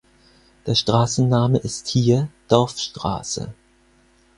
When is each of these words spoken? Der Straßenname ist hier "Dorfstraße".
Der 0.65 0.73
Straßenname 0.73 1.59
ist 1.59 1.87
hier 1.87 2.27
"Dorfstraße". 2.47 3.53